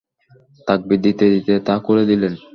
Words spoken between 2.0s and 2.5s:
দিলেন।